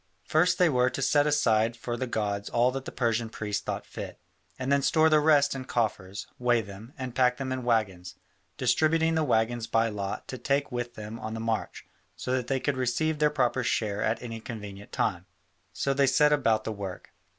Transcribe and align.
First 0.25 0.57
they 0.57 0.67
were 0.67 0.89
to 0.89 0.99
set 1.03 1.27
aside 1.27 1.77
for 1.77 1.95
the 1.95 2.07
gods 2.07 2.49
all 2.49 2.71
that 2.71 2.85
the 2.85 2.91
Persian 2.91 3.29
priests 3.29 3.61
thought 3.63 3.85
fit, 3.85 4.19
and 4.57 4.71
then 4.71 4.81
store 4.81 5.09
the 5.09 5.19
rest 5.19 5.53
in 5.53 5.65
coffers, 5.65 6.25
weight 6.39 6.65
them, 6.65 6.91
and 6.97 7.13
pack 7.13 7.37
them 7.37 7.51
on 7.51 7.63
waggons, 7.63 8.15
distributing 8.57 9.13
the 9.13 9.23
waggons 9.23 9.67
by 9.67 9.89
lot 9.89 10.27
to 10.29 10.39
take 10.39 10.71
with 10.71 10.95
them 10.95 11.19
on 11.19 11.35
the 11.35 11.39
march, 11.39 11.85
so 12.15 12.31
that 12.31 12.47
they 12.47 12.59
could 12.59 12.77
receive 12.77 13.19
their 13.19 13.29
proper 13.29 13.63
share 13.63 14.01
at 14.01 14.19
any 14.23 14.39
convenient 14.39 14.91
time. 14.91 15.27
So 15.71 15.93
they 15.93 16.07
set 16.07 16.33
about 16.33 16.63
the 16.63 16.71
work. 16.71 17.11